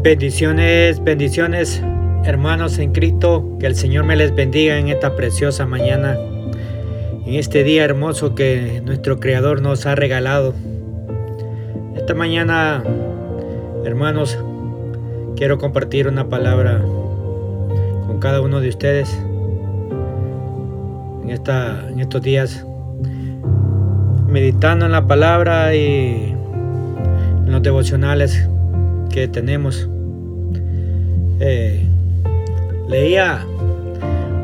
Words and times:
Bendiciones, 0.00 1.02
bendiciones, 1.02 1.82
hermanos 2.22 2.78
en 2.78 2.92
Cristo, 2.92 3.56
que 3.58 3.66
el 3.66 3.74
Señor 3.74 4.04
me 4.04 4.14
les 4.14 4.32
bendiga 4.32 4.78
en 4.78 4.86
esta 4.86 5.16
preciosa 5.16 5.66
mañana, 5.66 6.16
en 7.26 7.34
este 7.34 7.64
día 7.64 7.84
hermoso 7.84 8.36
que 8.36 8.80
nuestro 8.84 9.18
Creador 9.18 9.60
nos 9.60 9.86
ha 9.86 9.96
regalado. 9.96 10.54
Esta 11.96 12.14
mañana, 12.14 12.84
hermanos, 13.84 14.38
quiero 15.34 15.58
compartir 15.58 16.06
una 16.06 16.28
palabra 16.28 16.80
con 18.06 18.20
cada 18.20 18.40
uno 18.40 18.60
de 18.60 18.68
ustedes 18.68 19.12
en, 21.24 21.30
esta, 21.30 21.88
en 21.88 21.98
estos 21.98 22.22
días, 22.22 22.64
meditando 24.28 24.86
en 24.86 24.92
la 24.92 25.08
palabra 25.08 25.74
y 25.74 26.36
en 27.44 27.50
los 27.50 27.62
devocionales 27.64 28.48
que 29.08 29.28
tenemos. 29.28 29.88
Eh, 31.40 31.86
leía 32.88 33.44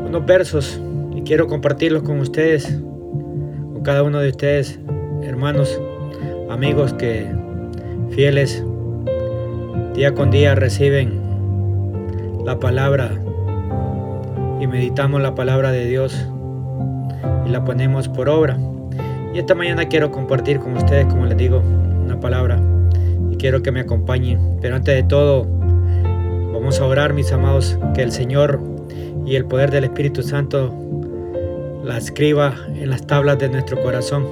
unos 0.05 0.25
versos 0.25 0.79
y 1.15 1.21
quiero 1.21 1.47
compartirlos 1.47 2.03
con 2.03 2.19
ustedes, 2.19 2.65
con 2.65 3.81
cada 3.83 4.03
uno 4.03 4.19
de 4.19 4.29
ustedes, 4.29 4.79
hermanos, 5.23 5.79
amigos 6.49 6.93
que 6.93 7.27
fieles 8.11 8.63
día 9.93 10.13
con 10.13 10.29
día 10.29 10.55
reciben 10.55 11.19
la 12.45 12.59
palabra 12.59 13.11
y 14.59 14.67
meditamos 14.67 15.21
la 15.21 15.35
palabra 15.35 15.71
de 15.71 15.85
Dios 15.85 16.27
y 17.45 17.49
la 17.49 17.63
ponemos 17.63 18.07
por 18.07 18.29
obra. 18.29 18.57
Y 19.33 19.39
esta 19.39 19.55
mañana 19.55 19.87
quiero 19.87 20.11
compartir 20.11 20.59
con 20.59 20.77
ustedes, 20.77 21.05
como 21.07 21.25
les 21.25 21.37
digo, 21.37 21.61
una 22.05 22.19
palabra 22.19 22.61
quiero 23.45 23.61
que 23.61 23.71
me 23.71 23.81
acompañen. 23.81 24.57
Pero 24.59 24.75
antes 24.75 24.95
de 24.95 25.03
todo, 25.03 25.45
vamos 26.51 26.79
a 26.79 26.85
orar, 26.85 27.13
mis 27.13 27.31
amados, 27.31 27.77
que 27.93 28.01
el 28.01 28.11
Señor 28.11 28.59
y 29.23 29.35
el 29.35 29.45
poder 29.45 29.69
del 29.69 29.83
Espíritu 29.83 30.23
Santo 30.23 30.73
la 31.83 31.95
escriba 31.95 32.55
en 32.73 32.89
las 32.89 33.05
tablas 33.05 33.37
de 33.37 33.49
nuestro 33.49 33.79
corazón. 33.83 34.25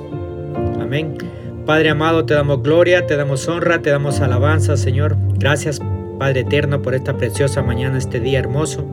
Amén. 0.81 1.15
Padre 1.63 1.91
amado, 1.91 2.25
te 2.25 2.33
damos 2.33 2.63
gloria, 2.63 3.05
te 3.05 3.15
damos 3.15 3.47
honra, 3.47 3.83
te 3.83 3.91
damos 3.91 4.19
alabanza, 4.19 4.77
Señor. 4.77 5.15
Gracias, 5.37 5.79
Padre 6.17 6.39
eterno, 6.39 6.81
por 6.81 6.95
esta 6.95 7.15
preciosa 7.15 7.61
mañana, 7.61 7.99
este 7.99 8.19
día 8.19 8.39
hermoso 8.39 8.83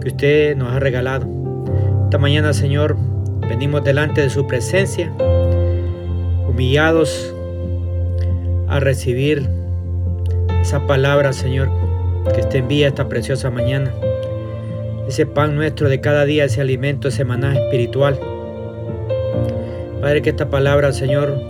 que 0.00 0.08
usted 0.08 0.56
nos 0.56 0.72
ha 0.72 0.78
regalado. 0.78 1.26
Esta 2.04 2.16
mañana, 2.16 2.54
Señor, 2.54 2.96
venimos 3.46 3.84
delante 3.84 4.22
de 4.22 4.30
su 4.30 4.46
presencia, 4.46 5.12
humillados 6.48 7.34
a 8.68 8.80
recibir 8.80 9.57
esa 10.68 10.86
palabra, 10.86 11.32
Señor, 11.32 11.70
que 12.34 12.42
te 12.42 12.58
envía 12.58 12.88
esta 12.88 13.08
preciosa 13.08 13.50
mañana. 13.50 13.90
Ese 15.08 15.24
pan 15.24 15.56
nuestro 15.56 15.88
de 15.88 16.02
cada 16.02 16.26
día, 16.26 16.44
ese 16.44 16.60
alimento 16.60 17.10
semanal 17.10 17.56
espiritual. 17.56 18.20
Padre, 20.02 20.20
que 20.20 20.28
esta 20.28 20.50
palabra, 20.50 20.92
Señor, 20.92 21.40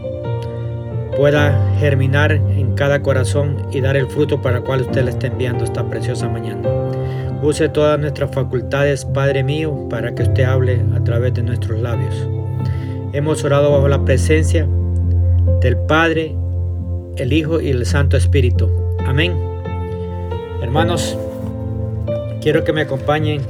pueda 1.17 1.69
germinar 1.81 2.31
en 2.31 2.77
cada 2.77 3.03
corazón 3.03 3.57
y 3.73 3.81
dar 3.81 3.97
el 3.97 4.07
fruto 4.07 4.41
para 4.41 4.59
el 4.59 4.63
cual 4.63 4.83
usted 4.83 5.03
le 5.03 5.11
está 5.11 5.27
enviando 5.27 5.65
esta 5.65 5.85
preciosa 5.91 6.29
mañana. 6.29 6.69
Use 7.43 7.69
todas 7.71 7.99
nuestras 7.99 8.31
facultades, 8.31 9.05
Padre 9.05 9.43
mío, 9.43 9.89
para 9.91 10.15
que 10.15 10.23
usted 10.23 10.45
hable 10.45 10.81
a 10.95 11.03
través 11.03 11.35
de 11.35 11.43
nuestros 11.43 11.81
labios. 11.81 12.15
Hemos 13.13 13.43
orado 13.43 13.73
bajo 13.73 13.89
la 13.89 14.05
presencia 14.05 14.69
del 15.61 15.77
Padre, 15.77 16.37
el 17.17 17.33
Hijo 17.33 17.61
y 17.61 17.71
el 17.71 17.85
Santo 17.85 18.17
Espíritu. 18.17 18.88
Amén. 19.09 19.35
Hermanos, 20.61 21.17
quiero 22.43 22.63
que 22.63 22.75
me 22.75 22.83
acompañen 22.83 23.41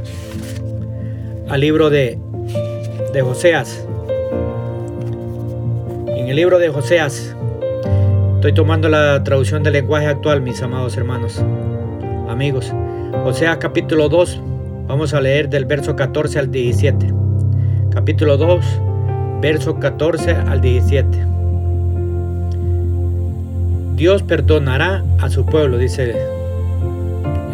al 1.49 1.61
libro 1.61 1.91
de, 1.91 2.17
de 3.13 3.23
Joseas. 3.23 3.85
En 6.17 6.29
el 6.29 6.37
libro 6.37 6.61
de 6.61 6.69
Joseas, 6.69 7.35
estoy 8.37 8.53
tomando 8.53 8.89
la 8.89 9.25
traducción 9.25 9.65
del 9.65 9.73
lenguaje 9.73 10.07
actual, 10.07 10.43
mis 10.43 10.63
amados 10.63 10.97
hermanos, 10.97 11.43
amigos. 12.29 12.73
Joseas 13.25 13.57
capítulo 13.57 14.09
2, 14.09 14.41
vamos 14.87 15.13
a 15.13 15.21
leer 15.21 15.49
del 15.49 15.65
verso 15.65 15.97
14 15.97 16.39
al 16.39 16.53
17. 16.53 17.13
Capítulo 17.91 18.37
2, 18.37 18.65
verso 19.41 19.81
14 19.81 20.31
al 20.31 20.61
17. 20.61 21.38
Dios 23.99 24.23
perdonará 24.23 25.05
a 25.19 25.29
su 25.29 25.45
pueblo, 25.45 25.77
dice 25.77 26.15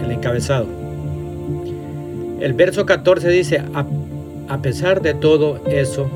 el 0.04 0.10
encabezado. 0.10 0.66
El 2.38 2.52
verso 2.52 2.84
14 2.84 3.30
dice, 3.30 3.62
a, 3.72 4.58
pesar 4.58 5.00
de 5.00 5.14
todo 5.14 5.66
eso, 5.66 6.06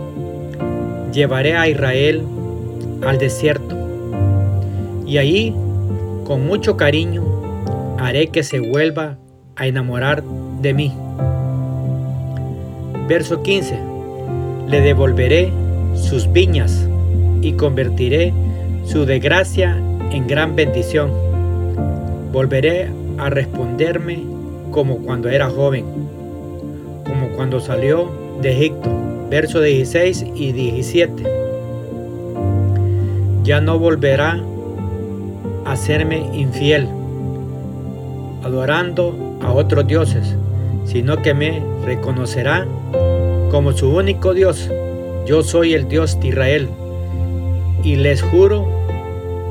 llevaré 1.15 1.57
a 1.57 1.67
Israel 1.67 2.27
al 3.07 3.17
desierto 3.17 3.75
y 5.07 5.17
allí, 5.17 5.55
con 6.25 6.47
mucho 6.47 6.77
cariño, 6.77 7.25
haré 7.99 8.27
que 8.27 8.43
se 8.43 8.61
vuelva 8.61 9.17
a 9.57 9.67
enamorar 9.67 10.23
de 10.61 10.75
mí. 10.75 10.93
Verso 13.09 13.43
15. 13.43 13.79
Le 14.69 14.83
devolveré 14.83 15.51
sus 15.95 16.31
viñas 16.31 16.87
y 17.41 17.53
convertiré 17.53 18.35
su 18.85 19.07
desgracia 19.07 19.83
en 20.13 20.27
gran 20.27 20.57
bendición. 20.57 21.11
Volveré 22.33 22.91
a 23.19 23.31
responderme 23.31 24.23
como 24.71 24.99
cuando 24.99 25.29
era 25.29 25.49
joven, 25.51 25.85
como 27.05 27.29
cuando 27.37 27.61
salió 27.61 28.11
de 28.41 28.53
Egipto. 28.53 28.91
Verso 29.31 29.61
16 29.61 30.25
y 30.35 30.53
17. 30.53 31.23
Ya 33.43 33.61
no 33.61 33.79
volverá 33.79 34.43
a 35.65 35.77
serme 35.77 36.29
infiel, 36.33 36.89
adorando 38.43 39.39
a 39.43 39.53
otros 39.53 39.87
dioses, 39.87 40.35
sino 40.87 41.21
que 41.21 41.35
me 41.35 41.63
reconocerá 41.85 42.67
como 43.51 43.73
su 43.73 43.91
único 43.91 44.33
Dios. 44.33 44.71
Yo 45.27 45.43
soy 45.43 45.75
el 45.75 45.89
Dios 45.89 46.19
de 46.21 46.29
Israel. 46.29 46.69
Y 47.85 47.97
les 47.97 48.23
juro 48.23 48.78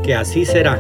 que 0.08 0.16
así 0.16 0.46
será. 0.46 0.80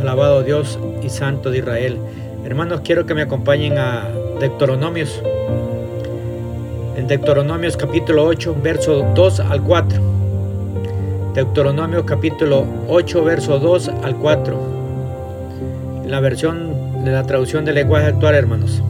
Alabado 0.00 0.42
Dios 0.42 0.78
y 1.02 1.10
Santo 1.10 1.50
de 1.50 1.58
Israel. 1.58 1.98
Hermanos, 2.46 2.80
quiero 2.82 3.04
que 3.04 3.12
me 3.12 3.20
acompañen 3.20 3.76
a 3.76 4.08
Deuteronomios. 4.40 5.22
En 6.96 7.06
Deuteronomios 7.06 7.76
capítulo 7.76 8.24
8, 8.24 8.56
verso 8.62 9.06
2 9.14 9.40
al 9.40 9.62
4. 9.62 10.00
Deuteronomios 11.34 12.04
capítulo 12.04 12.64
8, 12.88 13.22
verso 13.22 13.58
2 13.58 13.88
al 14.02 14.16
4. 14.16 14.60
En 16.04 16.10
la 16.10 16.20
versión 16.20 17.04
de 17.04 17.10
la 17.10 17.24
traducción 17.24 17.66
del 17.66 17.74
lenguaje 17.74 18.06
actual, 18.06 18.34
hermanos. 18.34 18.82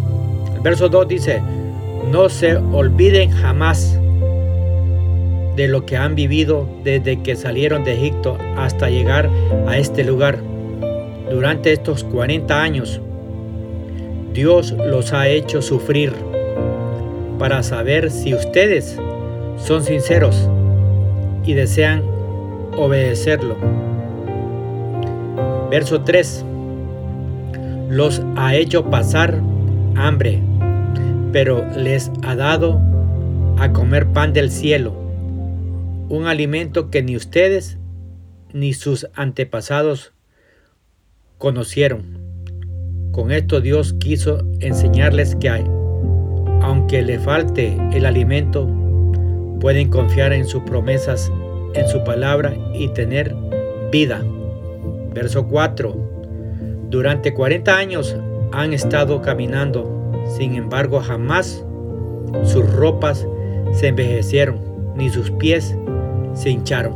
El 0.54 0.60
verso 0.60 0.88
2 0.88 1.08
dice, 1.08 1.42
no 2.12 2.28
se 2.28 2.56
olviden 2.56 3.32
jamás 3.32 3.99
de 5.60 5.68
lo 5.68 5.84
que 5.84 5.98
han 5.98 6.14
vivido 6.14 6.66
desde 6.84 7.20
que 7.20 7.36
salieron 7.36 7.84
de 7.84 7.92
Egipto 7.92 8.38
hasta 8.56 8.88
llegar 8.88 9.28
a 9.66 9.76
este 9.76 10.04
lugar. 10.04 10.38
Durante 11.30 11.70
estos 11.70 12.02
40 12.02 12.62
años, 12.62 12.98
Dios 14.32 14.70
los 14.72 15.12
ha 15.12 15.28
hecho 15.28 15.60
sufrir 15.60 16.14
para 17.38 17.62
saber 17.62 18.10
si 18.10 18.32
ustedes 18.32 18.96
son 19.58 19.84
sinceros 19.84 20.48
y 21.44 21.52
desean 21.52 22.04
obedecerlo. 22.78 23.54
Verso 25.70 26.00
3. 26.00 26.42
Los 27.90 28.22
ha 28.36 28.54
hecho 28.54 28.86
pasar 28.86 29.42
hambre, 29.94 30.40
pero 31.32 31.66
les 31.76 32.10
ha 32.22 32.34
dado 32.34 32.80
a 33.58 33.70
comer 33.74 34.06
pan 34.06 34.32
del 34.32 34.50
cielo 34.50 34.99
un 36.10 36.26
alimento 36.26 36.90
que 36.90 37.02
ni 37.02 37.16
ustedes 37.16 37.78
ni 38.52 38.74
sus 38.74 39.08
antepasados 39.14 40.12
conocieron. 41.38 42.18
Con 43.12 43.30
esto 43.30 43.60
Dios 43.60 43.94
quiso 43.94 44.44
enseñarles 44.58 45.36
que 45.36 45.50
hay, 45.50 45.64
aunque 46.62 47.02
le 47.02 47.20
falte 47.20 47.78
el 47.92 48.06
alimento, 48.06 48.68
pueden 49.60 49.88
confiar 49.88 50.32
en 50.32 50.46
sus 50.46 50.64
promesas, 50.64 51.30
en 51.74 51.88
su 51.88 52.02
palabra 52.02 52.56
y 52.74 52.88
tener 52.88 53.36
vida. 53.92 54.20
Verso 55.14 55.46
4. 55.46 55.96
Durante 56.90 57.32
40 57.32 57.76
años 57.76 58.16
han 58.50 58.72
estado 58.72 59.22
caminando, 59.22 60.12
sin 60.36 60.56
embargo 60.56 60.98
jamás 61.00 61.64
sus 62.42 62.68
ropas 62.72 63.28
se 63.72 63.88
envejecieron, 63.88 64.58
ni 64.96 65.08
sus 65.08 65.30
pies 65.30 65.76
se 66.34 66.50
hincharon. 66.50 66.94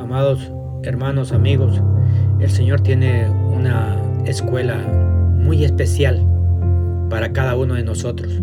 Amados 0.00 0.50
hermanos, 0.82 1.32
amigos, 1.32 1.80
el 2.40 2.50
Señor 2.50 2.80
tiene 2.80 3.28
una 3.28 3.96
escuela 4.26 4.76
muy 5.38 5.64
especial 5.64 6.22
para 7.08 7.32
cada 7.32 7.56
uno 7.56 7.74
de 7.74 7.82
nosotros, 7.82 8.42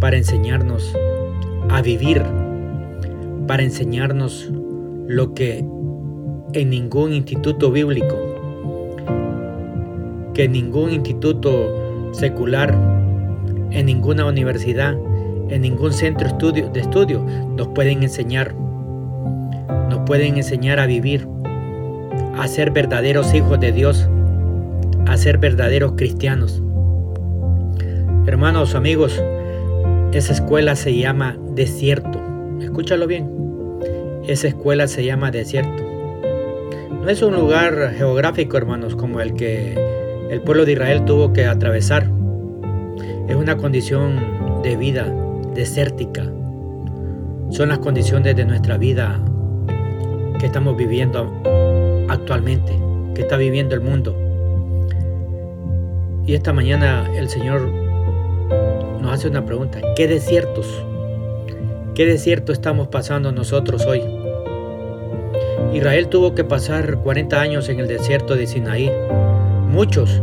para 0.00 0.16
enseñarnos 0.16 0.94
a 1.68 1.82
vivir, 1.82 2.22
para 3.46 3.62
enseñarnos 3.62 4.50
lo 5.06 5.34
que 5.34 5.64
en 6.52 6.70
ningún 6.70 7.12
instituto 7.12 7.70
bíblico, 7.70 8.16
que 10.34 10.44
en 10.44 10.52
ningún 10.52 10.92
instituto 10.92 12.12
secular, 12.12 12.74
en 13.70 13.86
ninguna 13.86 14.24
universidad, 14.26 14.96
en 15.50 15.62
ningún 15.62 15.92
centro 15.92 16.28
de 16.28 16.80
estudio 16.80 17.24
nos 17.56 17.68
pueden 17.68 18.02
enseñar. 18.02 18.54
Nos 19.88 20.00
pueden 20.06 20.36
enseñar 20.36 20.78
a 20.78 20.86
vivir, 20.86 21.26
a 22.36 22.46
ser 22.48 22.70
verdaderos 22.70 23.32
hijos 23.34 23.58
de 23.58 23.72
Dios, 23.72 24.08
a 25.06 25.16
ser 25.16 25.38
verdaderos 25.38 25.92
cristianos. 25.96 26.62
Hermanos, 28.26 28.74
amigos, 28.74 29.22
esa 30.12 30.32
escuela 30.32 30.76
se 30.76 30.96
llama 30.96 31.36
desierto. 31.54 32.20
Escúchalo 32.60 33.06
bien. 33.06 33.30
Esa 34.26 34.48
escuela 34.48 34.86
se 34.86 35.04
llama 35.04 35.30
desierto. 35.30 35.82
No 37.02 37.08
es 37.08 37.22
un 37.22 37.34
lugar 37.34 37.94
geográfico, 37.96 38.58
hermanos, 38.58 38.94
como 38.96 39.20
el 39.20 39.32
que 39.32 39.78
el 40.30 40.42
pueblo 40.42 40.66
de 40.66 40.72
Israel 40.72 41.04
tuvo 41.06 41.32
que 41.32 41.46
atravesar. 41.46 42.10
Es 43.28 43.36
una 43.36 43.56
condición 43.56 44.62
de 44.62 44.76
vida 44.76 45.14
desértica. 45.58 46.22
Son 47.50 47.70
las 47.70 47.80
condiciones 47.80 48.36
de 48.36 48.44
nuestra 48.44 48.78
vida 48.78 49.20
que 50.38 50.46
estamos 50.46 50.76
viviendo 50.76 51.32
actualmente, 52.08 52.78
que 53.16 53.22
está 53.22 53.36
viviendo 53.36 53.74
el 53.74 53.80
mundo. 53.80 54.16
Y 56.24 56.34
esta 56.34 56.52
mañana 56.52 57.10
el 57.12 57.28
Señor 57.28 57.68
nos 59.02 59.12
hace 59.12 59.26
una 59.26 59.44
pregunta. 59.44 59.80
¿Qué 59.96 60.06
desiertos? 60.06 60.84
¿Qué 61.96 62.06
desierto 62.06 62.52
estamos 62.52 62.86
pasando 62.86 63.32
nosotros 63.32 63.84
hoy? 63.84 64.04
Israel 65.74 66.06
tuvo 66.06 66.36
que 66.36 66.44
pasar 66.44 66.98
40 66.98 67.40
años 67.40 67.68
en 67.68 67.80
el 67.80 67.88
desierto 67.88 68.36
de 68.36 68.46
Sinaí. 68.46 68.92
Muchos, 69.68 70.22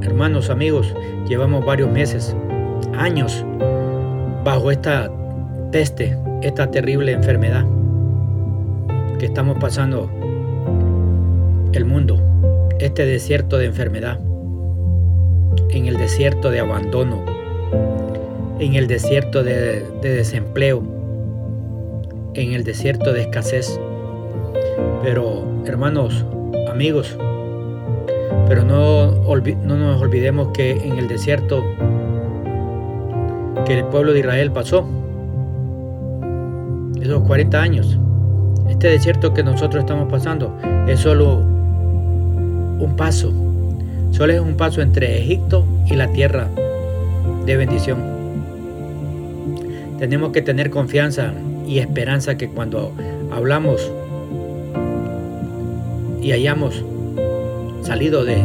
hermanos, 0.00 0.48
amigos, 0.48 0.94
llevamos 1.28 1.66
varios 1.66 1.90
meses, 1.90 2.34
años, 2.96 3.44
bajo 4.44 4.70
esta 4.70 5.10
peste, 5.70 6.16
esta 6.42 6.70
terrible 6.70 7.12
enfermedad 7.12 7.64
que 9.18 9.26
estamos 9.26 9.58
pasando 9.58 10.10
el 11.72 11.84
mundo, 11.84 12.20
este 12.78 13.04
desierto 13.04 13.58
de 13.58 13.66
enfermedad 13.66 14.18
en 15.70 15.86
el 15.86 15.96
desierto 15.96 16.50
de 16.50 16.60
abandono, 16.60 17.24
en 18.58 18.74
el 18.74 18.86
desierto 18.86 19.42
de, 19.42 19.84
desempleo, 20.02 20.82
en 22.34 22.52
el 22.52 22.64
desierto 22.64 23.12
de 23.12 23.22
escasez. 23.22 23.78
Pero 25.02 25.44
hermanos, 25.66 26.24
amigos, 26.68 27.16
pero 28.48 28.64
no, 28.64 29.12
no 29.12 29.76
nos 29.76 30.02
olvidemos 30.02 30.48
que 30.48 30.72
en 30.72 30.98
el 30.98 31.08
desierto 31.08 31.62
que 33.70 33.78
el 33.78 33.84
pueblo 33.84 34.12
de 34.12 34.18
Israel 34.18 34.50
pasó, 34.50 34.84
esos 37.00 37.22
40 37.22 37.62
años, 37.62 38.00
este 38.68 38.88
desierto 38.88 39.32
que 39.32 39.44
nosotros 39.44 39.84
estamos 39.84 40.10
pasando 40.10 40.58
es 40.88 40.98
solo 40.98 41.36
un 41.36 42.94
paso 42.96 43.32
Solo 44.10 44.32
es 44.32 44.40
un 44.40 44.56
paso 44.56 44.82
entre 44.82 45.20
Egipto 45.22 45.64
y 45.86 45.94
la 45.94 46.08
tierra 46.08 46.48
de 47.46 47.56
bendición. 47.56 47.98
Tenemos 50.00 50.32
que 50.32 50.42
tener 50.42 50.70
confianza 50.70 51.32
y 51.64 51.78
esperanza 51.78 52.36
que 52.36 52.48
cuando 52.48 52.92
hablamos 53.30 53.92
y 56.20 56.32
hayamos 56.32 56.84
salido 57.82 58.24
de, 58.24 58.42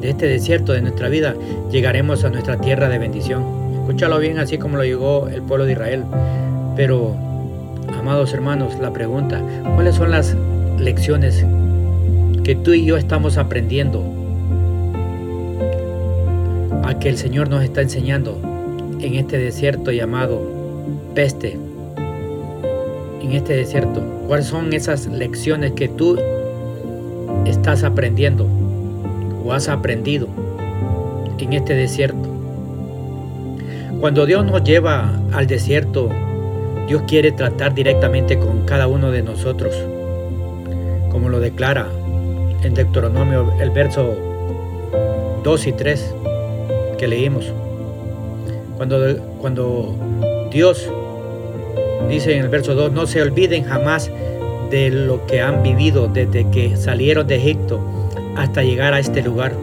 este 0.00 0.26
desierto 0.26 0.72
de 0.72 0.80
nuestra 0.80 1.10
vida, 1.10 1.34
llegaremos 1.70 2.24
a 2.24 2.30
nuestra 2.30 2.56
tierra 2.56 2.88
de 2.88 2.96
bendición. 2.96 3.57
Escúchalo 3.88 4.18
bien 4.18 4.38
así 4.38 4.58
como 4.58 4.76
lo 4.76 4.84
llegó 4.84 5.28
el 5.28 5.40
pueblo 5.40 5.64
de 5.64 5.72
Israel. 5.72 6.04
Pero, 6.76 7.16
amados 7.98 8.34
hermanos, 8.34 8.78
la 8.78 8.92
pregunta, 8.92 9.40
¿cuáles 9.76 9.94
son 9.94 10.10
las 10.10 10.36
lecciones 10.78 11.42
que 12.44 12.54
tú 12.54 12.74
y 12.74 12.84
yo 12.84 12.98
estamos 12.98 13.38
aprendiendo 13.38 14.04
a 16.84 16.98
que 16.98 17.08
el 17.08 17.16
Señor 17.16 17.48
nos 17.48 17.64
está 17.64 17.80
enseñando 17.80 18.38
en 19.00 19.14
este 19.14 19.38
desierto 19.38 19.90
llamado 19.90 20.42
peste, 21.14 21.56
en 23.22 23.32
este 23.32 23.56
desierto? 23.56 24.02
¿Cuáles 24.26 24.48
son 24.48 24.70
esas 24.74 25.06
lecciones 25.06 25.72
que 25.72 25.88
tú 25.88 26.18
estás 27.46 27.84
aprendiendo 27.84 28.46
o 29.42 29.50
has 29.54 29.66
aprendido 29.70 30.28
en 31.38 31.54
este 31.54 31.72
desierto? 31.72 32.27
Cuando 34.00 34.26
Dios 34.26 34.44
nos 34.44 34.62
lleva 34.62 35.12
al 35.32 35.48
desierto, 35.48 36.08
Dios 36.86 37.02
quiere 37.08 37.32
tratar 37.32 37.74
directamente 37.74 38.38
con 38.38 38.64
cada 38.64 38.86
uno 38.86 39.10
de 39.10 39.22
nosotros, 39.22 39.74
como 41.10 41.28
lo 41.28 41.40
declara 41.40 41.88
en 42.62 42.74
Deuteronomio 42.74 43.52
el 43.60 43.70
verso 43.70 44.14
2 45.42 45.66
y 45.66 45.72
3 45.72 46.14
que 46.96 47.08
leímos. 47.08 47.52
Cuando, 48.76 49.18
cuando 49.40 49.96
Dios 50.52 50.88
dice 52.08 52.36
en 52.36 52.44
el 52.44 52.48
verso 52.48 52.76
2, 52.76 52.92
no 52.92 53.04
se 53.08 53.20
olviden 53.20 53.64
jamás 53.64 54.12
de 54.70 54.90
lo 54.90 55.26
que 55.26 55.40
han 55.40 55.64
vivido 55.64 56.06
desde 56.06 56.48
que 56.50 56.76
salieron 56.76 57.26
de 57.26 57.34
Egipto 57.34 57.80
hasta 58.36 58.62
llegar 58.62 58.94
a 58.94 59.00
este 59.00 59.22
lugar. 59.22 59.54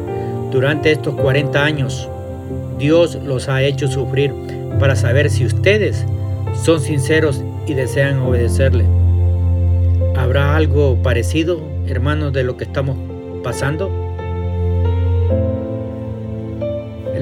Durante 0.51 0.91
estos 0.91 1.15
40 1.15 1.63
años, 1.63 2.09
Dios 2.77 3.15
los 3.23 3.49
ha 3.49 3.61
hecho 3.61 3.87
sufrir 3.87 4.33
para 4.79 4.95
saber 4.95 5.29
si 5.29 5.45
ustedes 5.45 6.05
son 6.63 6.79
sinceros 6.79 7.43
y 7.65 7.73
desean 7.73 8.19
obedecerle. 8.19 8.85
¿Habrá 10.15 10.55
algo 10.55 11.01
parecido, 11.01 11.61
hermanos, 11.87 12.33
de 12.33 12.43
lo 12.43 12.57
que 12.57 12.63
estamos 12.63 12.97
pasando? 13.43 14.05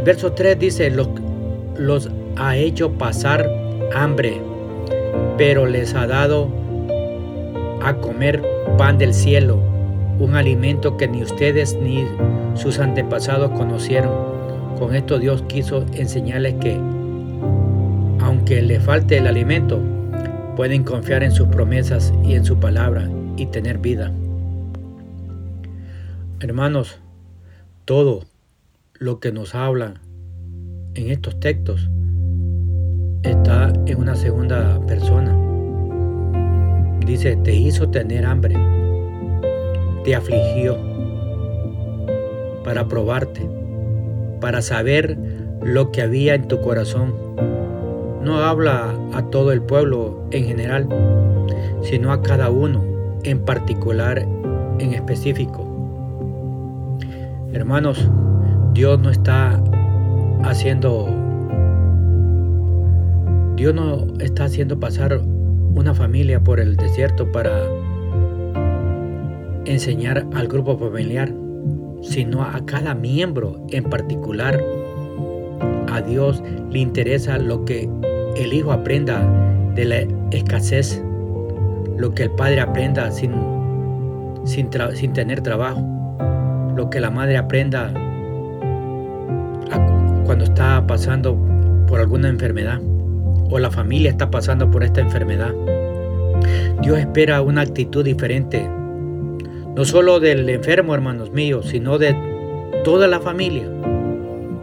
verso 0.04 0.34
3 0.34 0.60
dice, 0.60 0.90
los, 0.90 1.08
los 1.78 2.10
ha 2.36 2.58
hecho 2.58 2.92
pasar 2.94 3.50
hambre, 3.96 4.42
pero 5.38 5.66
les 5.66 5.94
ha 5.96 6.08
dado 6.08 6.50
a 7.82 7.96
comer 7.96 8.44
pan 8.78 8.98
del 8.98 9.14
cielo, 9.14 9.60
un 10.20 10.36
alimento 10.36 10.98
que 10.98 11.08
ni 11.08 11.24
ustedes 11.24 11.78
ni 11.82 12.06
sus 12.56 12.80
antepasados 12.80 13.52
conocieron. 13.52 14.33
Con 14.84 14.96
esto 14.96 15.18
Dios 15.18 15.44
quiso 15.44 15.86
enseñarles 15.94 16.56
que, 16.56 16.74
aunque 18.20 18.62
le 18.62 18.82
falte 18.82 19.18
el 19.18 19.28
alimento, 19.28 19.80
pueden 20.58 20.84
confiar 20.84 21.24
en 21.24 21.32
sus 21.32 21.48
promesas 21.48 22.14
y 22.22 22.34
en 22.34 22.44
su 22.44 22.60
palabra 22.60 23.10
y 23.38 23.46
tener 23.46 23.78
vida. 23.78 24.12
Hermanos, 26.42 27.00
todo 27.86 28.26
lo 28.96 29.22
que 29.22 29.32
nos 29.32 29.56
habla 29.56 30.02
en 30.96 31.12
estos 31.12 31.40
textos 31.40 31.90
está 33.22 33.72
en 33.86 33.98
una 33.98 34.18
segunda 34.18 34.86
persona. 34.86 35.34
Dice, 37.06 37.38
te 37.38 37.56
hizo 37.56 37.88
tener 37.88 38.26
hambre, 38.26 38.58
te 40.04 40.14
afligió 40.14 40.78
para 42.66 42.86
probarte, 42.86 43.63
para 44.44 44.62
saber 44.62 45.18
lo 45.62 45.94
que 45.94 46.02
había 46.02 46.36
en 46.36 46.50
tu 46.50 46.60
corazón. 46.60 47.14
No 48.22 48.40
habla 48.40 48.94
a 49.14 49.22
todo 49.30 49.54
el 49.54 49.62
pueblo 49.62 50.28
en 50.32 50.44
general, 50.44 50.86
sino 51.82 52.12
a 52.12 52.22
cada 52.22 52.50
uno 52.50 52.84
en 53.24 53.40
particular, 53.40 54.28
en 54.80 54.94
específico. 54.94 55.66
Hermanos, 57.54 58.06
Dios 58.74 59.00
no 59.00 59.12
está 59.12 59.64
haciendo, 60.44 61.08
Dios 63.56 63.74
no 63.74 64.08
está 64.20 64.44
haciendo 64.44 64.78
pasar 64.78 65.22
una 65.74 65.94
familia 65.94 66.44
por 66.44 66.60
el 66.60 66.76
desierto 66.76 67.32
para 67.32 67.62
enseñar 69.64 70.28
al 70.34 70.50
grupo 70.50 70.78
familiar, 70.78 71.32
sino 72.04 72.44
a 72.44 72.64
cada 72.66 72.94
miembro 72.94 73.66
en 73.70 73.86
particular. 73.86 74.64
A 75.92 76.02
Dios 76.02 76.44
le 76.72 76.80
interesa 76.80 77.38
lo 77.38 77.66
que 77.66 77.90
el 78.36 78.54
hijo 78.54 78.72
aprenda 78.72 79.22
de 79.76 79.86
la 79.86 79.98
escasez, 80.32 81.02
lo 81.98 82.14
que 82.14 82.24
el 82.24 82.32
padre 82.32 82.62
aprenda 82.62 83.12
sin, 83.12 83.34
sin, 84.46 84.70
sin 84.94 85.14
tener 85.14 85.42
trabajo 85.42 85.94
lo 86.76 86.90
que 86.90 87.00
la 87.00 87.10
madre 87.10 87.38
aprenda 87.38 87.92
cuando 90.26 90.46
está 90.46 90.86
pasando 90.88 91.38
por 91.88 92.00
alguna 92.00 92.30
enfermedad 92.30 92.80
o 93.50 93.60
la 93.60 93.70
familia 93.70 94.10
está 94.10 94.32
pasando 94.32 94.70
por 94.72 94.84
esta 94.84 95.02
enfermedad. 95.02 95.54
Dios 96.82 96.98
espera 96.98 97.42
una 97.42 97.62
actitud 97.62 98.04
diferente, 98.04 98.68
no 99.76 99.86
solo 99.86 100.20
del 100.20 100.48
enfermo, 100.50 100.94
hermanos 100.94 101.32
míos, 101.32 101.68
sino 101.70 101.98
de 101.98 102.16
toda 102.84 103.08
la 103.08 103.20
familia. 103.20 103.68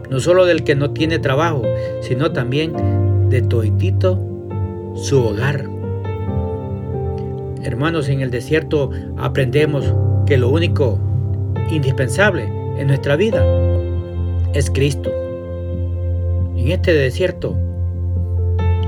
No 0.09 0.19
solo 0.19 0.45
del 0.45 0.63
que 0.63 0.75
no 0.75 0.91
tiene 0.91 1.19
trabajo, 1.19 1.63
sino 2.01 2.31
también 2.31 3.29
de 3.29 3.41
toditito 3.41 4.19
su 4.95 5.21
hogar. 5.21 5.65
Hermanos, 7.63 8.09
en 8.09 8.21
el 8.21 8.31
desierto 8.31 8.91
aprendemos 9.17 9.93
que 10.25 10.37
lo 10.37 10.49
único 10.49 10.97
indispensable 11.69 12.43
en 12.77 12.87
nuestra 12.87 13.15
vida 13.15 13.45
es 14.53 14.69
Cristo. 14.69 15.11
En 16.55 16.71
este 16.71 16.93
desierto 16.93 17.55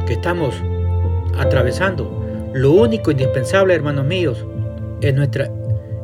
que 0.05 0.13
estamos 0.13 0.55
atravesando, 1.37 2.09
lo 2.53 2.71
único 2.71 3.11
indispensable, 3.11 3.73
hermanos 3.73 4.05
míos, 4.05 4.45
es 5.01 5.13
nuestra, 5.13 5.49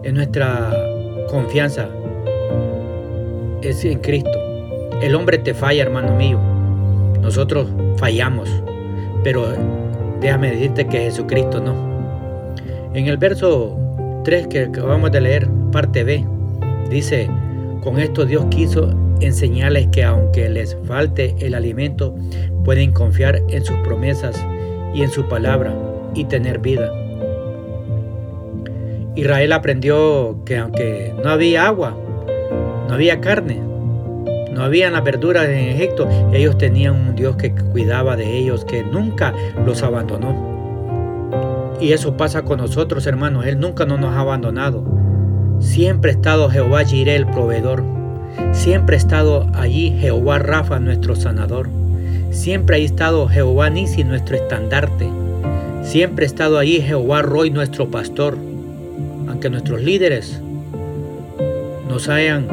es 0.03 0.13
nuestra 0.13 0.71
confianza. 1.29 1.89
Es 3.61 3.83
en 3.83 3.99
Cristo. 3.99 4.31
El 5.01 5.15
hombre 5.15 5.37
te 5.37 5.53
falla, 5.53 5.83
hermano 5.83 6.15
mío. 6.15 6.39
Nosotros 7.21 7.67
fallamos. 7.97 8.49
Pero 9.23 9.47
déjame 10.21 10.51
decirte 10.51 10.87
que 10.87 10.99
Jesucristo 10.99 11.61
no. 11.61 11.75
En 12.93 13.07
el 13.07 13.17
verso 13.17 13.77
3 14.23 14.47
que 14.47 14.63
acabamos 14.63 15.11
de 15.11 15.21
leer, 15.21 15.47
parte 15.71 16.03
B, 16.03 16.25
dice, 16.89 17.29
con 17.83 17.99
esto 17.99 18.25
Dios 18.25 18.45
quiso 18.49 18.89
enseñarles 19.21 19.87
que 19.87 20.03
aunque 20.03 20.49
les 20.49 20.77
falte 20.85 21.35
el 21.39 21.53
alimento, 21.53 22.15
pueden 22.63 22.91
confiar 22.91 23.41
en 23.49 23.63
sus 23.63 23.77
promesas 23.79 24.43
y 24.93 25.03
en 25.03 25.11
su 25.11 25.27
palabra 25.27 25.75
y 26.15 26.23
tener 26.25 26.59
vida. 26.59 26.91
Israel 29.19 29.51
aprendió 29.53 30.43
que 30.45 30.57
aunque 30.57 31.13
no 31.23 31.29
había 31.29 31.67
agua, 31.67 31.95
no 32.87 32.93
había 32.93 33.19
carne, 33.21 33.59
no 34.53 34.63
había 34.63 34.89
las 34.89 35.03
verduras 35.03 35.47
en 35.47 35.69
Egipto, 35.69 36.07
ellos 36.33 36.57
tenían 36.57 36.95
un 36.95 37.15
Dios 37.15 37.35
que 37.35 37.53
cuidaba 37.53 38.15
de 38.15 38.37
ellos, 38.37 38.65
que 38.65 38.83
nunca 38.83 39.33
los 39.65 39.83
abandonó. 39.83 41.77
Y 41.79 41.93
eso 41.93 42.17
pasa 42.17 42.41
con 42.41 42.57
nosotros, 42.59 43.07
hermanos. 43.07 43.45
Él 43.45 43.59
nunca 43.59 43.85
nos 43.85 44.03
ha 44.03 44.19
abandonado. 44.19 44.83
Siempre 45.59 46.11
ha 46.11 46.15
estado 46.15 46.49
Jehová 46.49 46.83
Jireh, 46.83 47.15
el 47.15 47.25
proveedor. 47.25 47.83
Siempre 48.51 48.95
ha 48.95 48.99
estado 48.99 49.47
allí 49.53 49.95
Jehová 49.99 50.39
Rafa, 50.39 50.79
nuestro 50.79 51.15
sanador. 51.15 51.69
Siempre 52.31 52.77
ha 52.77 52.79
estado 52.79 53.27
Jehová 53.27 53.69
Nisi, 53.69 54.03
nuestro 54.03 54.35
estandarte. 54.35 55.07
Siempre 55.83 56.25
ha 56.25 56.27
estado 56.27 56.57
ahí 56.57 56.81
Jehová 56.81 57.21
Roy, 57.21 57.49
nuestro 57.49 57.89
pastor. 57.89 58.37
Aunque 59.39 59.51
nuestros 59.51 59.81
líderes 59.81 60.41
nos 61.87 62.09
hayan, 62.09 62.45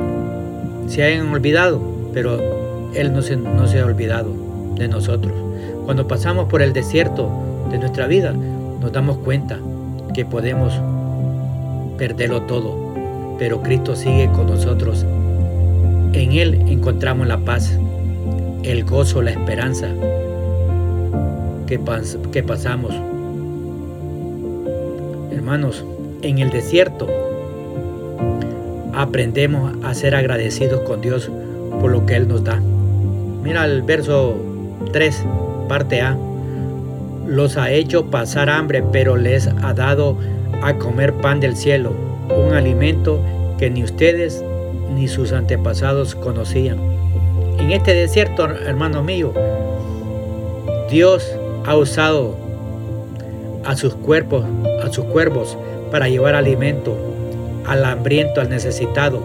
se 0.86 1.02
hayan 1.02 1.26
olvidado, 1.30 1.82
pero 2.14 2.92
Él 2.94 3.12
no 3.12 3.22
se, 3.22 3.36
no 3.36 3.66
se 3.66 3.80
ha 3.80 3.86
olvidado 3.86 4.32
de 4.76 4.86
nosotros. 4.86 5.34
Cuando 5.84 6.06
pasamos 6.06 6.48
por 6.48 6.62
el 6.62 6.72
desierto 6.72 7.28
de 7.72 7.78
nuestra 7.78 8.06
vida, 8.06 8.32
nos 8.80 8.92
damos 8.92 9.18
cuenta 9.18 9.58
que 10.14 10.24
podemos 10.24 10.74
perderlo 11.98 12.42
todo, 12.42 12.94
pero 13.36 13.62
Cristo 13.62 13.96
sigue 13.96 14.30
con 14.30 14.46
nosotros. 14.46 15.04
En 16.12 16.34
Él 16.34 16.54
encontramos 16.68 17.26
la 17.26 17.38
paz, 17.38 17.76
el 18.62 18.84
gozo, 18.84 19.22
la 19.22 19.32
esperanza 19.32 19.88
que, 21.66 21.80
que 22.30 22.42
pasamos 22.44 22.94
Hermanos, 25.46 25.84
en 26.22 26.38
el 26.38 26.50
desierto 26.50 27.08
aprendemos 28.96 29.74
a 29.84 29.94
ser 29.94 30.14
agradecidos 30.14 30.80
con 30.80 31.02
Dios 31.02 31.30
por 31.80 31.90
lo 31.90 32.06
que 32.06 32.16
Él 32.16 32.26
nos 32.28 32.42
da. 32.44 32.60
Mira 33.42 33.64
el 33.66 33.82
verso 33.82 34.36
3, 34.92 35.24
parte 35.68 36.00
A. 36.00 36.16
Los 37.26 37.58
ha 37.58 37.70
hecho 37.70 38.06
pasar 38.06 38.48
hambre, 38.48 38.82
pero 38.92 39.16
les 39.16 39.46
ha 39.46 39.74
dado 39.74 40.16
a 40.62 40.74
comer 40.74 41.12
pan 41.14 41.40
del 41.40 41.56
cielo, 41.56 41.92
un 42.34 42.54
alimento 42.54 43.20
que 43.58 43.68
ni 43.68 43.84
ustedes 43.84 44.42
ni 44.94 45.08
sus 45.08 45.32
antepasados 45.32 46.14
conocían. 46.14 46.78
En 47.58 47.72
este 47.72 47.94
desierto, 47.94 48.44
hermano 48.44 49.02
mío, 49.02 49.32
Dios 50.90 51.30
ha 51.66 51.76
usado 51.76 52.36
a 53.64 53.76
sus 53.76 53.94
cuerpos, 53.94 54.44
a 54.82 54.90
sus 54.92 55.04
cuervos 55.06 55.58
para 55.90 56.08
llevar 56.08 56.34
alimento 56.34 56.96
al 57.66 57.84
hambriento, 57.84 58.40
al 58.40 58.48
necesitado. 58.48 59.22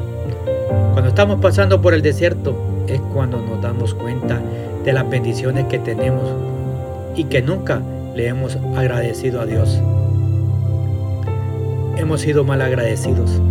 Cuando 0.94 1.10
estamos 1.10 1.40
pasando 1.40 1.82
por 1.82 1.94
el 1.94 2.02
desierto 2.02 2.56
es 2.88 3.00
cuando 3.14 3.40
nos 3.40 3.62
damos 3.62 3.94
cuenta 3.94 4.40
de 4.84 4.94
las 4.94 5.10
bendiciones 5.10 5.66
que 5.66 5.80
tenemos 5.80 6.24
y 7.16 7.26
que 7.26 7.42
nunca 7.42 7.82
le 8.16 8.28
hemos 8.28 8.58
agradecido 8.76 9.42
a 9.42 9.46
Dios. 9.46 9.80
Hemos 11.98 12.22
sido 12.22 12.44
mal 12.44 12.62
agradecidos. 12.62 13.42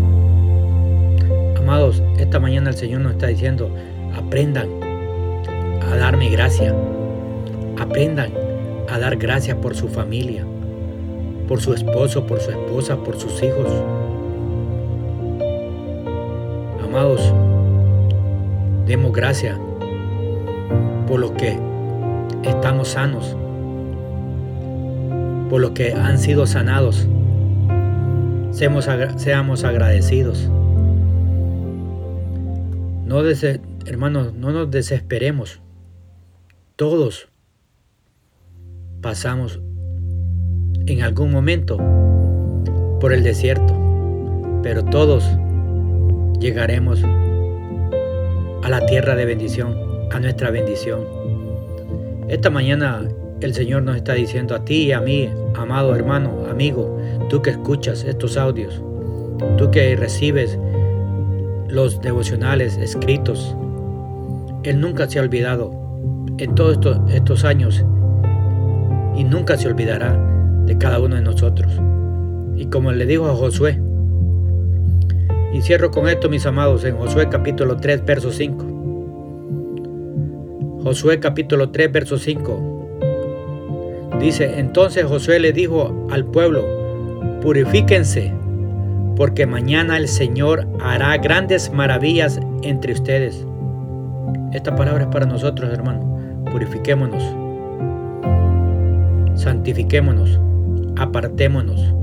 Amados, 1.56 2.02
esta 2.18 2.40
mañana 2.40 2.70
el 2.70 2.76
Señor 2.76 3.00
nos 3.00 3.12
está 3.12 3.28
diciendo, 3.28 3.70
aprendan 4.16 4.68
a 5.88 5.96
darme 5.96 6.28
gracia. 6.30 6.74
Aprendan 7.78 8.32
a 8.88 8.98
dar 8.98 9.16
gracias 9.16 9.56
por 9.56 9.76
su 9.76 9.88
familia 9.88 10.44
por 11.50 11.60
su 11.60 11.74
esposo, 11.74 12.24
por 12.28 12.40
su 12.40 12.52
esposa, 12.52 12.96
por 13.02 13.18
sus 13.18 13.42
hijos. 13.42 13.66
Amados, 16.84 17.34
demos 18.86 19.12
gracias 19.12 19.58
por 21.08 21.18
los 21.18 21.32
que 21.32 21.58
estamos 22.44 22.90
sanos, 22.90 23.36
por 25.50 25.60
los 25.60 25.72
que 25.72 25.92
han 25.92 26.20
sido 26.20 26.46
sanados. 26.46 27.08
Seamos, 28.52 28.88
seamos 29.16 29.64
agradecidos. 29.64 30.48
No 33.06 33.24
hermanos, 33.86 34.34
no 34.34 34.52
nos 34.52 34.70
desesperemos. 34.70 35.60
Todos 36.76 37.28
pasamos 39.00 39.60
en 40.92 41.02
algún 41.02 41.30
momento 41.30 41.76
por 43.00 43.12
el 43.12 43.22
desierto, 43.22 43.74
pero 44.62 44.84
todos 44.84 45.24
llegaremos 46.40 47.02
a 48.62 48.68
la 48.68 48.84
tierra 48.86 49.14
de 49.14 49.24
bendición, 49.24 49.76
a 50.10 50.18
nuestra 50.18 50.50
bendición. 50.50 51.04
Esta 52.28 52.50
mañana 52.50 53.08
el 53.40 53.54
Señor 53.54 53.82
nos 53.84 53.96
está 53.96 54.14
diciendo 54.14 54.54
a 54.54 54.64
ti 54.64 54.86
y 54.86 54.92
a 54.92 55.00
mí, 55.00 55.28
amado 55.54 55.94
hermano, 55.94 56.46
amigo, 56.50 56.98
tú 57.28 57.40
que 57.40 57.50
escuchas 57.50 58.04
estos 58.04 58.36
audios, 58.36 58.82
tú 59.58 59.70
que 59.70 59.94
recibes 59.96 60.58
los 61.68 62.00
devocionales 62.00 62.76
escritos, 62.78 63.54
Él 64.64 64.80
nunca 64.80 65.08
se 65.08 65.20
ha 65.20 65.22
olvidado 65.22 65.70
en 66.38 66.54
todos 66.54 66.72
estos, 66.72 66.98
estos 67.12 67.44
años 67.44 67.84
y 69.16 69.24
nunca 69.24 69.56
se 69.56 69.68
olvidará 69.68 70.29
de 70.70 70.78
cada 70.78 71.00
uno 71.00 71.16
de 71.16 71.22
nosotros. 71.22 71.72
Y 72.56 72.66
como 72.66 72.92
le 72.92 73.04
dijo 73.04 73.26
a 73.26 73.34
Josué, 73.34 73.82
y 75.52 75.62
cierro 75.62 75.90
con 75.90 76.08
esto 76.08 76.28
mis 76.28 76.46
amados 76.46 76.84
en 76.84 76.96
Josué 76.96 77.28
capítulo 77.28 77.78
3 77.78 78.04
verso 78.04 78.30
5. 78.30 80.78
Josué 80.84 81.18
capítulo 81.18 81.70
3 81.70 81.90
verso 81.90 82.18
5. 82.18 84.12
Dice, 84.20 84.60
entonces 84.60 85.06
Josué 85.06 85.40
le 85.40 85.52
dijo 85.52 86.06
al 86.08 86.24
pueblo, 86.24 86.64
purifíquense, 87.42 88.32
porque 89.16 89.46
mañana 89.46 89.96
el 89.96 90.06
Señor 90.06 90.68
hará 90.80 91.16
grandes 91.16 91.72
maravillas 91.72 92.38
entre 92.62 92.92
ustedes. 92.92 93.44
Esta 94.52 94.76
palabra 94.76 95.02
es 95.02 95.08
para 95.08 95.26
nosotros, 95.26 95.68
hermano. 95.72 96.44
Purifiquémonos. 96.52 97.24
Santifiquémonos 99.34 100.38
apartémonos, 101.00 101.94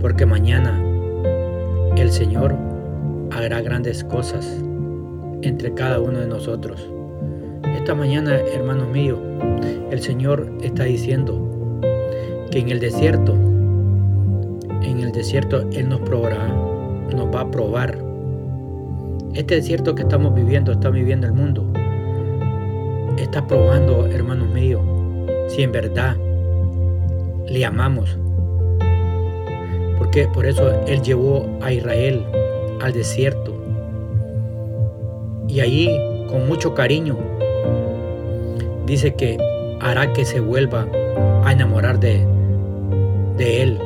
porque 0.00 0.26
mañana 0.26 0.80
el 1.96 2.12
Señor 2.12 2.54
hará 3.32 3.60
grandes 3.60 4.04
cosas 4.04 4.46
entre 5.42 5.74
cada 5.74 5.98
uno 5.98 6.20
de 6.20 6.28
nosotros. 6.28 6.88
Esta 7.76 7.96
mañana, 7.96 8.36
hermanos 8.54 8.88
míos, 8.88 9.18
el 9.90 10.00
Señor 10.00 10.48
está 10.62 10.84
diciendo 10.84 11.80
que 12.52 12.60
en 12.60 12.68
el 12.68 12.78
desierto, 12.78 13.34
en 14.82 15.00
el 15.00 15.10
desierto 15.10 15.68
Él 15.72 15.88
nos 15.88 16.00
probará, 16.02 16.46
nos 17.12 17.34
va 17.34 17.40
a 17.40 17.50
probar 17.50 17.98
este 19.34 19.56
desierto 19.56 19.96
que 19.96 20.02
estamos 20.02 20.32
viviendo, 20.32 20.70
está 20.70 20.90
viviendo 20.90 21.26
el 21.26 21.32
mundo, 21.32 21.72
está 23.18 23.44
probando, 23.48 24.06
hermanos 24.06 24.48
míos, 24.50 24.82
si 25.48 25.62
en 25.62 25.72
verdad 25.72 26.16
le 27.48 27.64
amamos. 27.64 28.18
Porque 29.98 30.28
por 30.32 30.46
eso 30.46 30.70
Él 30.86 31.02
llevó 31.02 31.46
a 31.62 31.72
Israel 31.72 32.24
al 32.80 32.92
desierto. 32.92 33.54
Y 35.48 35.60
allí, 35.60 35.88
con 36.28 36.46
mucho 36.48 36.74
cariño, 36.74 37.16
dice 38.86 39.14
que 39.14 39.38
hará 39.80 40.12
que 40.12 40.24
se 40.24 40.40
vuelva 40.40 40.86
a 41.44 41.52
enamorar 41.52 41.98
de, 42.00 42.26
de 43.36 43.62
Él. 43.62 43.78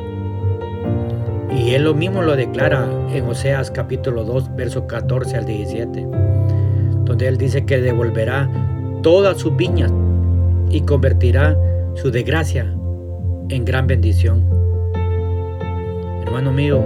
Y 1.55 1.73
Él 1.75 1.83
lo 1.83 1.93
mismo 1.93 2.21
lo 2.21 2.35
declara 2.35 2.87
en 3.13 3.25
Oseas 3.25 3.71
capítulo 3.71 4.23
2, 4.23 4.55
versos 4.55 4.83
14 4.87 5.37
al 5.37 5.45
17, 5.45 6.07
donde 7.05 7.27
Él 7.27 7.37
dice 7.37 7.65
que 7.65 7.79
devolverá 7.79 8.49
todas 9.03 9.37
sus 9.37 9.55
viñas 9.55 9.91
y 10.69 10.81
convertirá 10.81 11.57
su 11.95 12.09
desgracia 12.09 12.73
en 13.51 13.65
gran 13.65 13.85
bendición. 13.85 14.45
Hermano 16.23 16.53
mío, 16.53 16.81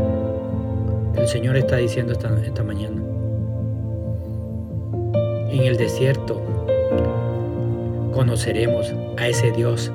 el 1.15 1.27
Señor 1.27 1.57
está 1.57 1.77
diciendo 1.77 2.13
esta, 2.13 2.35
esta 2.43 2.63
mañana, 2.63 3.01
en 5.51 5.61
el 5.61 5.77
desierto 5.77 6.41
conoceremos 8.13 8.91
a 9.17 9.27
ese 9.27 9.51
Dios 9.51 9.91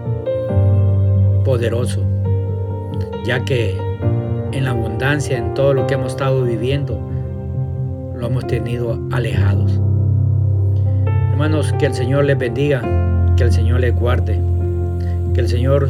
poderoso, 1.45 2.05
ya 3.25 3.45
que 3.45 3.77
en 4.53 4.65
la 4.65 4.71
abundancia, 4.71 5.39
en 5.39 5.55
todo 5.55 5.75
lo 5.75 5.89
que 5.89 5.95
hemos 5.95 6.13
estado 6.13 6.45
viviendo, 6.45 7.01
lo 8.15 8.27
hemos 8.27 8.47
tenido 8.47 8.97
alejados. 9.11 9.81
Hermanos, 11.33 11.75
que 11.81 11.87
el 11.87 11.95
Señor 11.95 12.27
les 12.27 12.39
bendiga, 12.39 13.35
que 13.37 13.43
el 13.43 13.53
Señor 13.53 13.81
les 13.81 13.95
guarde, 13.95 14.39
que 15.35 15.41
el 15.41 15.49
Señor 15.49 15.89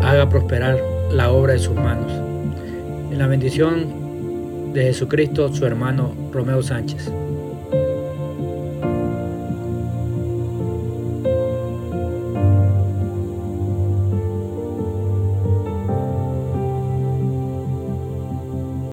haga 0.00 0.28
prosperar 0.28 0.78
la 1.12 1.30
obra 1.30 1.54
de 1.54 1.58
sus 1.58 1.74
manos. 1.74 2.12
En 3.10 3.18
la 3.18 3.26
bendición 3.26 4.72
de 4.72 4.84
Jesucristo, 4.84 5.52
su 5.52 5.64
hermano 5.66 6.12
Romeo 6.32 6.62
Sánchez. 6.62 7.10